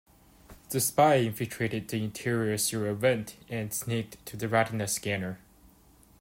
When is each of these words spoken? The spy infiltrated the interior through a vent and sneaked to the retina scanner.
The 0.71 0.79
spy 0.79 1.17
infiltrated 1.17 1.87
the 1.87 1.97
interior 2.03 2.57
through 2.57 2.89
a 2.89 2.95
vent 2.95 3.35
and 3.49 3.71
sneaked 3.71 4.25
to 4.25 4.35
the 4.35 4.47
retina 4.49 4.87
scanner. 4.87 5.37